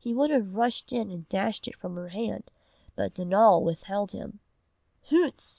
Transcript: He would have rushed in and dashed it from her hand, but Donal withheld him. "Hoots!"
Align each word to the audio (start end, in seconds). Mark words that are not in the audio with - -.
He 0.00 0.12
would 0.12 0.30
have 0.30 0.56
rushed 0.56 0.92
in 0.92 1.12
and 1.12 1.28
dashed 1.28 1.68
it 1.68 1.76
from 1.76 1.94
her 1.94 2.08
hand, 2.08 2.50
but 2.96 3.14
Donal 3.14 3.62
withheld 3.62 4.10
him. 4.10 4.40
"Hoots!" 5.10 5.52